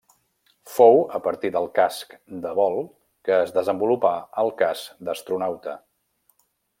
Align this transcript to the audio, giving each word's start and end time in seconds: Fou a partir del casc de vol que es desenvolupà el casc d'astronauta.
Fou 0.75 0.95
a 1.17 1.19
partir 1.25 1.51
del 1.57 1.67
casc 1.75 2.15
de 2.45 2.53
vol 2.61 2.79
que 3.29 3.37
es 3.43 3.53
desenvolupà 3.59 4.15
el 4.45 4.53
casc 4.63 4.99
d'astronauta. 5.11 5.77